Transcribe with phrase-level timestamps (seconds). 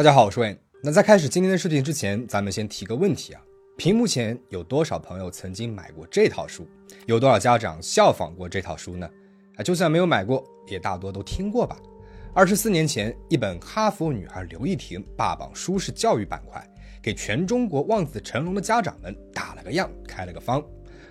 [0.00, 0.56] 大家好，我是 Wayne。
[0.82, 3.42] 那在开始今天的视频之前，咱们先提个问题啊：
[3.76, 6.66] 屏幕前有多少朋友曾经买过这套书？
[7.04, 9.06] 有多少家长效仿过这套书呢？
[9.56, 11.76] 啊，就算没有买过，也大多都听过吧。
[12.32, 16.66] 二十四年前，一本《哈佛女孩刘亦婷》霸榜书市教育板块，
[17.02, 20.64] 给全中国望子成龙的家长们打了个样，开了个方。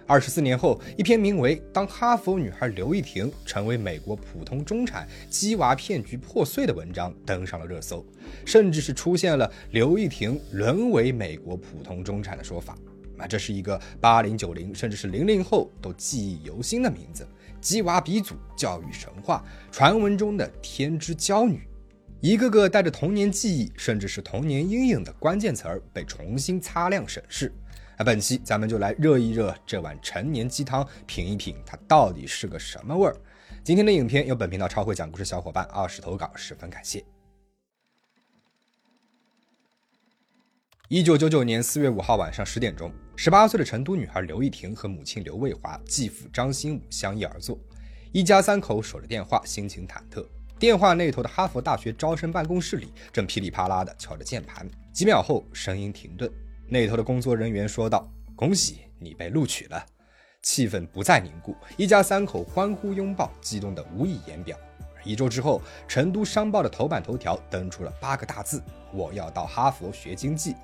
[0.09, 8.03] 二十四年后，一篇名为《当哈佛女孩刘亦婷成为美国普通中产，鸡娃骗局破碎》的文章登上了热搜，
[8.43, 12.75] 甚至是出现了刘亦婷沦为美国普通中产的说法。
[13.19, 17.27] 啊，这是一个八零九零甚至是零零后都记忆犹新的名字——
[17.61, 21.61] 鸡娃鼻祖、教育神话、传闻中的天之娇女，
[22.19, 27.53] 一个个带着童年记忆甚至是童年阴影的关键词儿被重新擦亮审视。
[27.99, 33.13] 那本期咱们就来热一热这碗陈年鸡汤，品一品它到底是个什么味儿。
[33.61, 37.03] 今天的影片由本频道超会讲故事小伙伴二十投稿，十分感谢。
[40.87, 47.59] 一九九九年四月五号晚上十点钟，十八岁的成都女孩刘亦婷和母亲刘卫华、继父张新武相依而坐，
[48.13, 50.25] 一家三口守着电话，心情忐忑。
[50.57, 56.31] 电话那头的哈佛大学招生办公室里正噼里啪啦的敲着键盘，几秒后声音停顿。
[56.71, 59.83] 那头的工作人员说道：“恭喜你被录取了。”
[60.43, 64.55] 气氛不再凝固，一家三口欢呼拥抱，激动得无以言表。
[65.03, 68.61] 一周之后，成都商报的头版头条登出了八个大字
[68.93, 70.55] ：“我要到哈佛学经济。”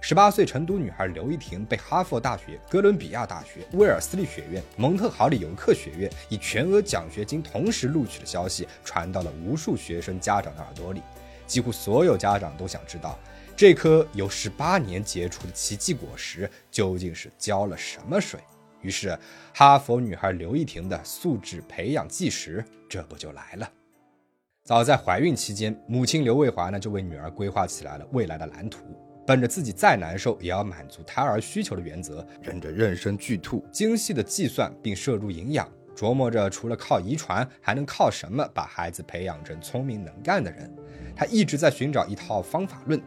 [0.00, 11.00] 十八岁成都女孩刘亦婷被哈佛大学、哥伦比亚大学、威尔斯利学院、蒙特豪里游客学院以全额奖学金同时录取的消息传到了无数学生家长的耳朵里，
[11.46, 13.16] 几乎所有家长都想知道。
[13.62, 18.40] 这颗由十八年结出的奇迹果实究竟是浇了什么水？
[18.80, 19.16] 于是，
[19.54, 23.70] 哈佛女孩刘亦婷的素质培养计时这不就来了？
[24.64, 28.84] 早在怀孕期间，母亲刘卫华呢就为女儿规划起来了未来的蓝图。
[29.24, 40.68] 本着自己再难受也要满足胎儿需求的原则，忍着妊娠剧吐，精细的计算并摄入营养，琢磨着除了靠遗传，还能靠什么把孩子培养成聪明能干的人。
[41.14, 43.00] 她一直在寻找一套方法论。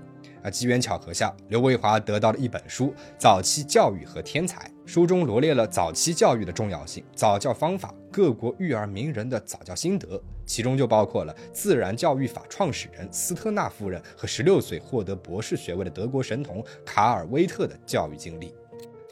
[0.46, 18.54] 啊，机缘巧合下，刘卫华得到了一本书《早期教育和天才》，书中罗列了早期教育的重要性、早教方法、各国育儿名人的早教心得，其中就包括了自然教育法创始人斯特纳夫人和十六岁获得博士学位的德国神童卡尔威特的教育经历。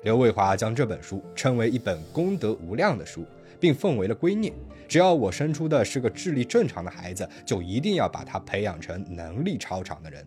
[0.04, 3.26] 刘卫华将这本书称为一本功德无量的书，
[3.60, 4.54] 并奉为了圭臬：
[4.88, 10.24] 只要我生出的是个智力正常的孩子，就一定要把他培养成能力超常的人。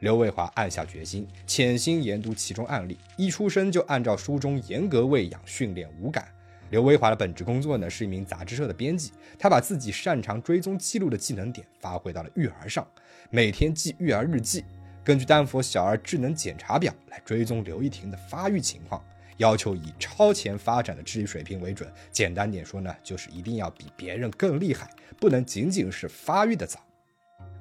[0.00, 6.26] 刘卫华暗下决心，潜心研读其中案例，一出生就按照书中严格喂养训练五感。
[6.70, 12.86] 刘卫华的本职工作呢是一名杂志社的编辑，他把自己擅长追踪记录的技能点发挥到了育儿上，
[13.28, 14.64] 每天记育儿日记，
[15.04, 19.04] 根据丹佛小儿智能检查表来追踪刘亦婷的发育情况，
[19.36, 21.86] 要求以超前发展的智力水平为准。
[22.10, 26.80] 简单点说呢，就是一定要比别人更厉害，不能仅仅是发育的早。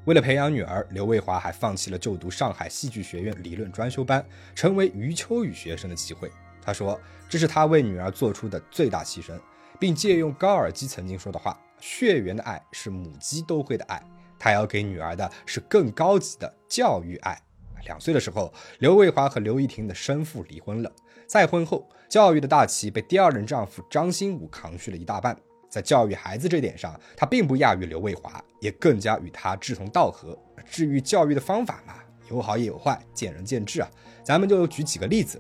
[0.09, 4.25] 为了培养女儿，刘卫华还放弃了就读上海戏剧学院理论专修班，
[4.55, 6.31] 成为余秋雨学生的机会。
[6.63, 6.99] 他说
[7.29, 9.39] ：“这是他为女儿做出的最大牺牲，
[9.77, 14.03] 并借用高尔基曾经说的话：‘血缘的爱是母鸡都会的爱。’
[14.39, 17.39] 他要给女儿的是更高级的教育爱。”
[17.85, 20.91] 两岁的时候，刘卫华和刘亦婷的生父离婚了。
[21.27, 25.37] 再婚后，教育的大旗被第二任丈夫张新武扛去了一大半。
[25.69, 30.37] 在教育孩子这点上，他并不亚于刘卫华，也更加与他志同道合。
[30.69, 31.95] 至于教育的方法嘛，
[32.29, 33.89] 有好也有坏，见仁见智啊。
[34.23, 35.39] 咱们就举几个例子。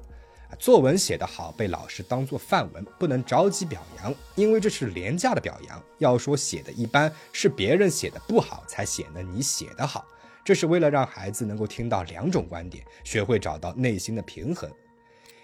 [0.57, 5.81] 作文写得好，被老师当做范文，不能着急表扬，因为这是廉价的表扬。
[5.99, 10.07] 要说写的一般，是别人写的不好，才显得你写得好。
[10.43, 14.67] 这是为了让孩子能够听到两种观点，学会找到内心的平衡。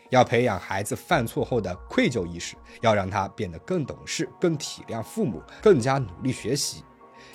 [0.09, 6.83] 要培养孩子犯错后的愧疚意识，要让他变得更懂事、更体谅父母、更加努力学习。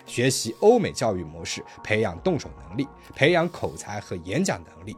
[0.06, 4.96] 学习欧美教育模式，培养动手能力，培养口才和演讲能力。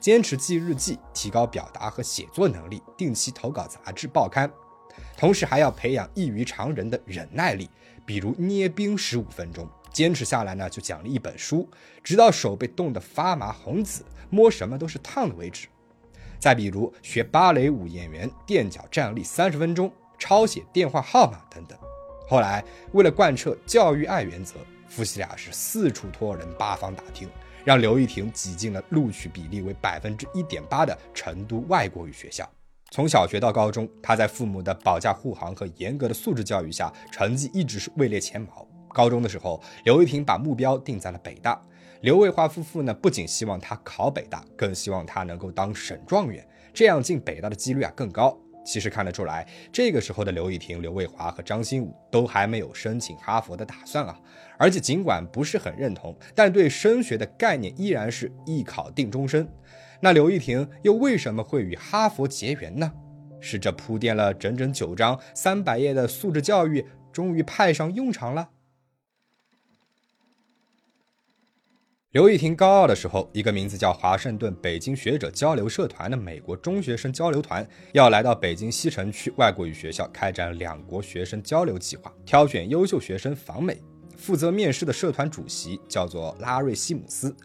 [0.00, 4.50] 坚持记日记，提高表达和写作能力，定期投稿杂志报刊。
[5.16, 7.68] 同时还要培养异于常人的忍耐力，
[8.06, 11.68] 比如捏冰十五分钟，坚持下来呢就奖励一本书，
[12.02, 15.68] 直到手被冻得发麻红紫，摸什么都是烫的为止。
[16.38, 21.78] 再比如学芭蕾舞演员垫脚站立三十分钟，抄写电话号码等等。
[22.28, 24.56] 后来为了贯彻教育爱原则，
[24.86, 27.28] 夫妻俩是四处托人八方打听，
[27.64, 32.48] 让刘玉婷挤进了录取比例为百分之一点八的成都外国语学校。
[32.90, 38.66] 从小学到高中，他在父母的保驾护航和严格的素质教育下，成绩一直是位列前茅。
[38.94, 41.60] 高中的时候，刘玉婷把目标定在了北大。
[42.00, 48.38] 刘卫华夫妇呢，不仅希望他考北大，更希望他能够当省状元，这样进北大的几率啊更高。
[48.64, 54.16] 其实看得出来，这个时候的刘亦婷、刘卫华和张新武都还没有申请哈佛的打算啊。
[54.58, 59.48] 而且尽管不是很认同，但对升学的概念依然是一考定终身。
[60.00, 62.92] 那刘亦婷又为什么会与哈佛结缘呢？
[63.40, 68.50] 是这铺垫了整整九章三百页的素质教育终于派上用场了？
[72.12, 83.78] 刘亦婷高二的时候，一个名字叫华盛顿北京学者交流社团的美国中学生交流团要来到北京西城区外国语学校开展两国学生交流计划，挑选优秀学生访美。
[84.16, 87.36] 负责面试的社团主席叫做拉瑞·西姆斯。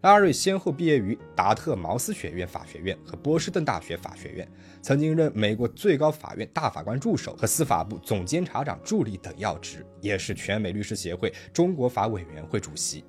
[0.00, 4.48] 拉瑞先后毕业于达特茅斯学院法学院和波士顿大学法学院，
[4.82, 13.04] 曾经任美国最高法院大法官助手和司法部总监察长助理等要职，也是全美律师协会中国法委员会主席。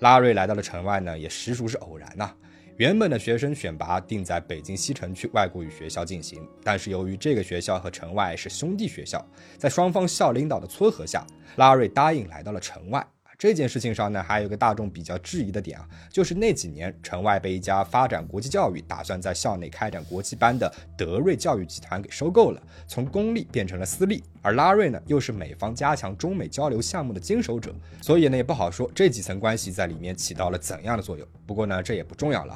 [0.00, 2.30] 拉瑞来到了城外呢，也实属是偶然呐。
[2.76, 9.24] 原本的学生选拔定在北京西城区外国语学校进行，但是由于这个学校和城外是兄弟学校，
[9.56, 11.24] 在双方校领导的撮合下，
[11.54, 13.06] 拉瑞答应来到了城外。
[13.38, 24.22] 这件事情上呢，还有一个大众比较质疑的点啊，就是那几年城外被一家发展国际教育、打算在校内开展国际班的德瑞教育集团给收购了，从公立变成了私立。
[24.40, 31.26] 而拉瑞呢，又是美方加强中美交流项目的经手者，所以呢，也不好说这几层关系在里面起到了怎样的作用。
[31.46, 32.54] 不过呢，这也不重要了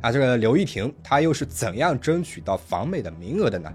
[0.00, 0.10] 啊。
[0.10, 3.72] 这个刘亦婷她又是怎样争取到访美的名额的呢？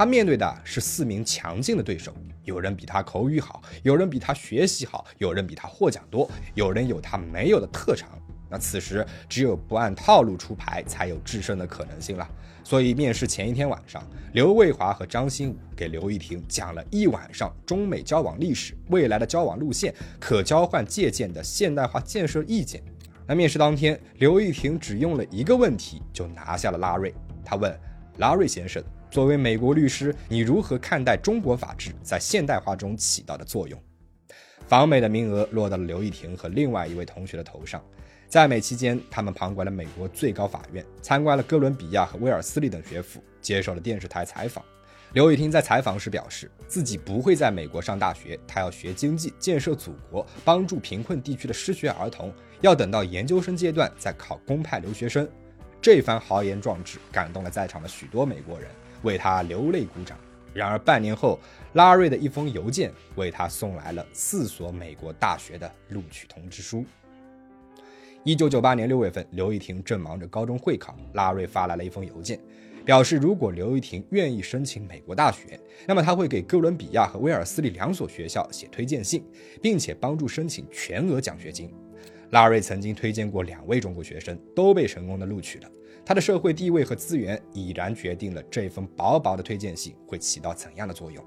[0.00, 2.10] 他面对的是四名强劲的对手。
[2.44, 8.08] 有人比他口语好，有人比他学习好，有人比他获奖多，有人有他没有的特长。
[8.48, 12.26] 那此时只有不按套路出牌，才有制胜的可能性了。
[12.64, 14.02] 所以面试前一天晚上，
[14.32, 22.82] 刘卫华和张新武给刘亦婷讲了一晚上中美交往历史、未来的交往路线、可交换借鉴的现代化建设意见。
[23.26, 27.14] 那面试当天，刘亦婷只用了一个问题就拿下了拉瑞。
[27.44, 27.78] 他问
[28.16, 28.82] 拉瑞先生。
[29.10, 33.82] 作为美国律师，你如何看待中国法治在现代化中起到的作用？
[34.68, 37.82] 访美的名额落到了刘亦婷和另外一位同学的头上。
[38.28, 44.64] 在美期间，他们旁观了美国最高法院，参观了哥伦比亚和威尔斯利等学府，接受了电视台采访。
[45.12, 55.28] 刘亦婷在采访时表示，自己不会在美国上大学，她要学经济，建设祖国，帮助贫困地区的失学儿童，要等到研究生阶段再考公派留学生。
[55.82, 58.70] 这番豪言壮志感动了在场的许多美国人。
[59.02, 60.18] 为他流泪鼓掌。
[60.52, 61.38] 然而半年后，
[61.74, 66.84] 拉瑞的一封邮件为他送来了四所美国大学的录取通知书。
[68.24, 72.38] 一九九八年六月份，刘亦婷正忙着高中会考，拉瑞发来了一封邮件，
[72.84, 79.24] 表示如果刘亦婷愿意申请美国大学，那么他会给哥伦比亚和威尔斯利两所学校写推荐信，
[79.62, 81.72] 并且帮助申请全额奖学金。
[82.30, 85.70] 拉瑞曾经推荐过两位中国学生，都被成功的录取了。
[86.10, 91.24] 他的社会地位和资源已然决定了这封薄薄的推荐信会起到怎样的作用。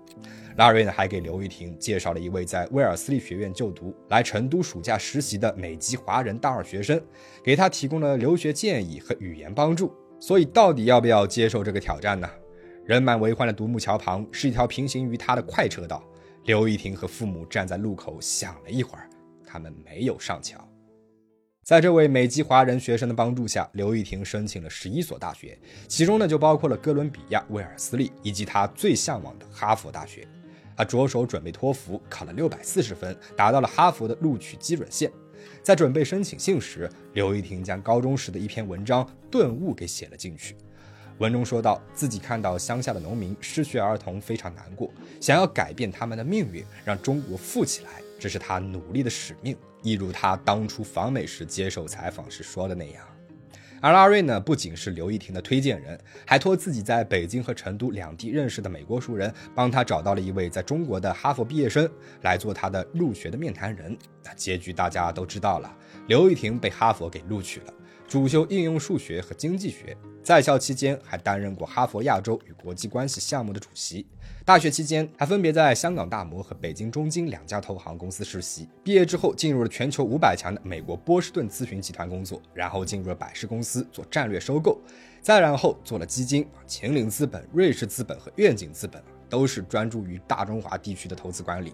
[0.58, 7.02] 拉瑞呢，还给刘玉婷介绍了一位在威尔斯利学院就读、来成都暑假实习的美籍华人大二学生，
[7.42, 9.90] 给他提供了留学建议和语言帮助。
[10.20, 12.30] 所以，到底要不要接受这个挑战呢？
[12.84, 16.04] 人满为患的独木桥旁是一条平行于他的快车道。
[16.44, 19.10] 刘玉婷和父母站在路口想了一会儿，
[19.48, 20.60] 他们没有上桥。
[21.64, 30.28] 在这位美籍华人学生的帮助下，刘玉婷申请了十一所大学，其中呢就包括了哥伦比亚、威尔斯利以及她最向往的哈佛大学。
[30.76, 35.10] 她着手准备托福，考了六百四十分，达到了哈佛的录取基准线。
[35.62, 40.58] 在准备申请信时，刘玉婷将高中时的一篇文章顿悟给写了进去。
[41.20, 44.92] 文中说到，自己看到乡下的农民失学儿童非常难过，
[45.22, 49.54] 想要改变他们的命运，让中国富起来，这是他努力的使命。
[49.82, 53.06] 一如他当初访美时接受采访时说的那样，
[53.82, 61.86] 而拉瑞呢，不仅是刘亦婷的推荐人，还托自己在北京和成都两地认识的美国熟人，帮他找到了一位在中国的哈佛毕业生
[62.22, 63.98] 来做他的入学的面谈人。
[64.24, 65.78] 那结局大家都知道了，
[66.08, 67.74] 刘亦婷被哈佛给录取了。
[68.08, 74.06] 主修应用数学和经济学，在校期间还担任过哈佛亚洲与国际关系项目的主席。
[74.46, 78.68] 大学期间还分别在香港大摩和北京中金两家投行公司实习。
[78.84, 84.80] 毕业之后，进入了全球五百强的美国波士顿咨询集团工作，然后进入了百事公司做战略收购，
[85.22, 91.74] 再然后做了基金，秦岭资本、瑞士资本和愿景资本都是专注于大中华地区的投资管理。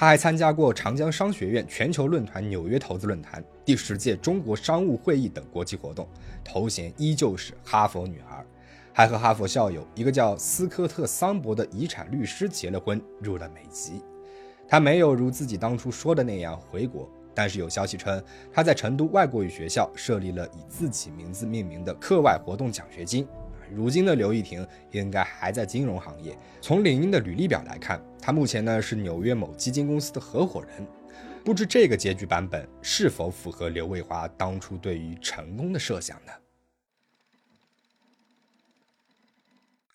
[0.00, 6.08] 他还参加过长江商学院全球论坛、纽约投资论坛、第十届中国商务会议等国际活动，
[6.42, 8.42] 头衔依旧是哈佛女孩，
[8.94, 14.00] 还和哈佛校友一个叫斯科特·桑博的遗产律师结了婚，入了美籍。
[14.66, 23.28] 他没有如自己当初说的那样回国，但是有消息称，他在成都外国语学校设立了以自己名字命名的课外活动奖学金。
[23.74, 26.36] 如今的刘亦婷应该还在金融行业。
[26.60, 30.86] 从领英的履历表来看，他目前呢是纽约某基金公司的合伙人。
[31.42, 36.32] 不知这个结局版本是否符合刘卫华当初对于成功的设想呢？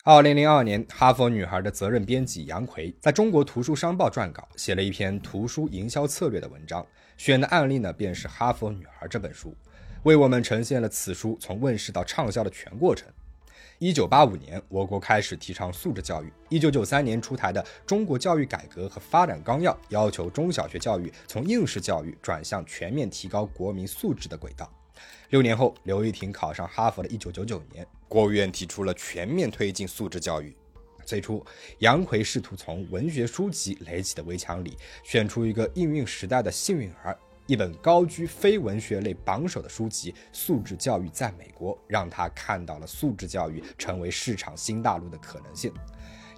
[0.02, 9.52] 二零零二年，哈佛女孩的责任编辑杨奎在中国图书商报撰稿，写了一篇图书营销策略的文章，选的案例呢便是《哈佛女孩》这本书，
[10.04, 13.08] 为我们呈现了此书从问世到畅销的全过程。
[13.78, 16.32] 一九八五年，我国开始提倡素质教育。
[16.48, 24.72] 一九九三年出台的《中国教育改革和发展纲要》要求中小学教育从应试教育转向全面提高国民素质的轨道。
[25.28, 30.56] 六年后，刘玉婷考上哈佛的一九九九年，国务院提出了全面推进素质教育。
[31.04, 31.44] 最初，
[31.80, 37.16] 杨奎试图从文学书籍垒起的围墙里选出一个应运时代的幸运儿。
[37.46, 45.72] 一本高居非文学类榜首的书籍《素质教育在美国》，让他看到了素质教育成为市场新大陆的可能性。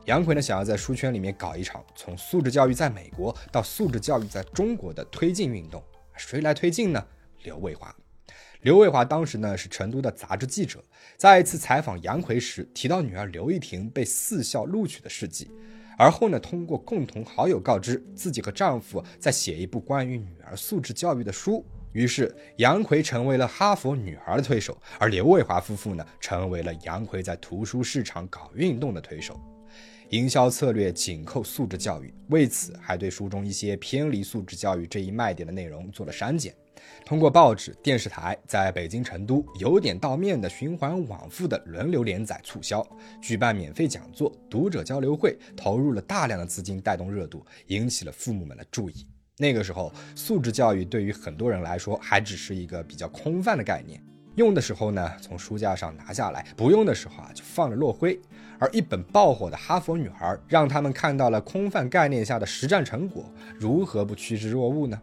[0.04, 5.82] 杨奎呢，想要在书圈里面搞一场从素质教育在美国到素质教育在中国的推进运动。
[6.14, 7.02] 谁来推进呢？
[7.42, 7.94] 刘卫华。
[8.60, 10.84] 刘卫华当时呢是成都的杂志记者，
[11.16, 15.50] 在一次采访杨奎时，提到女儿刘亦婷被四校录取的事迹。
[15.98, 29.40] 而后呢，通过共同好友告知自己和丈夫在写一部关于女儿素质教育的书，于是杨奎成为了哈佛女儿的推手，而刘卫华夫妇呢，成为了杨奎在图书市场搞运动的推手。
[30.10, 36.54] 营销策略紧扣素质教育，为此还对书中一些偏离素质教育这一卖点的内容做了删减。
[37.04, 42.86] 通过报纸、电视台在北京、成都由点到面的循环往复的轮流连载促销，
[43.20, 49.06] 举办免费讲座、读者交流会，投入了大量的资金带动热度，引起了父母们的注意。
[49.36, 54.02] 那个时候，素质教育对于很多人来说还只是一个比较空泛的概念，
[54.36, 58.18] 用的时候呢从书架上拿下来，不用的时候啊就放着落灰。
[58.58, 65.00] 而一本爆火的《哈佛女孩》，让他们看到了空泛概念下的实战成果，如何不趋之若鹜呢？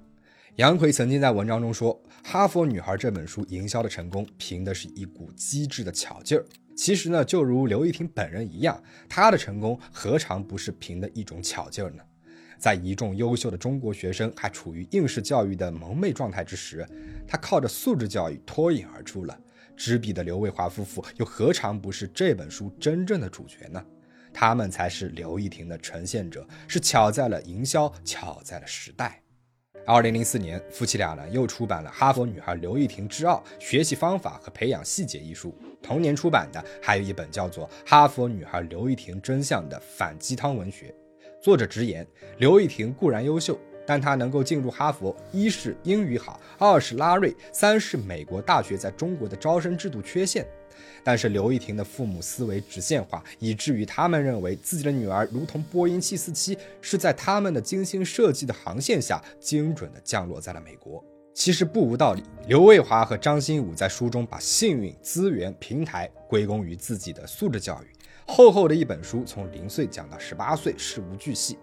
[0.57, 6.45] 杨奎曾经在文章中说：“哈佛女孩这本书营销的成功，凭的是一股机智的巧劲儿。
[6.75, 12.03] 其实呢，就如刘亦婷本人一样，她的成功何尝不是凭的一种巧劲儿呢？
[12.57, 16.87] 在一众优秀的中国学生还处于应试教育的蒙昧状态之时，
[17.27, 19.37] 她靠着素质教育脱颖而出了。
[19.75, 23.83] 执笔的刘卫华夫妇又何尝不是这本书真正的主角呢？
[24.33, 29.21] 他们才是刘亦婷的呈现者，是巧在了营销，巧在了时代。”
[29.87, 35.55] 二零零四年，夫妻俩呢又出版了《哈佛女孩刘亦婷之傲：学习方法和培养细节》一书。
[35.81, 40.91] 同年出版的还有一本叫做《哈佛女孩刘亦婷真相》的反鸡汤文学。
[41.39, 42.05] 作者直言，
[42.39, 50.45] 刘亦婷固然优秀，但他能够进入哈佛，一是英语好，二是拉瑞，三是美国大学在中国的招生制度缺陷。
[51.03, 61.03] 但是刘亦婷的父母思维直线化，以至于他们认为自己的女儿如同波音七四七，是在他们的精心设计的航线下精准地降落在了美国。
[61.33, 62.23] 其实不无道理。
[62.47, 67.87] 刘卫华和张新武在书中把幸运、资源、平台归功于自己的素质教育。
[68.25, 71.57] 厚厚的一本书，从零岁讲到十八岁，事无巨细。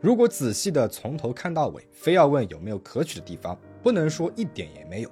[0.00, 5.10] 如果仔细的从头看到尾，非要问有没有可取的地方，不能说一点也没有。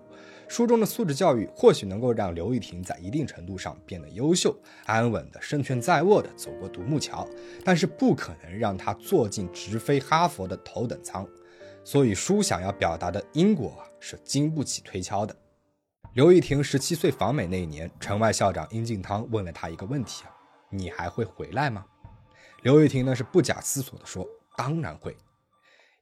[0.49, 7.29] 书中的素质教育或许能够让刘玉婷在一定程度上变得优秀、安稳的、胜券在握的走过独木桥，
[7.65, 11.27] 但是不可能让她坐进直飞哈佛的头等舱。
[11.83, 15.35] 所以书想要表达的因果是经不起推敲的。
[16.15, 20.31] 刘玉婷十七岁访美那一年，城外校长殷敬汤问了她一个问题啊
[20.71, 21.85] ：“你还会回来吗？”
[22.63, 24.25] 刘玉婷呢是不假思索地说
[24.57, 25.17] ：“当然会。”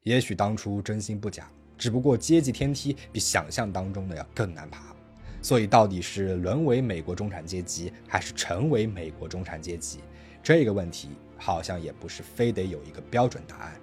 [0.05, 1.51] 也许当初真心不假。
[1.77, 4.95] 只不过阶级天梯比想象当中的要更难爬，
[5.43, 9.99] 所以到底是沦为美国中产阶级，还是成为美国中产阶级，
[10.41, 13.81] 这个问题好像也不是非得有一个标准答案。